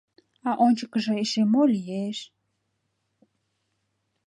[0.49, 2.17] А ончыкыжо эше мо лиеш?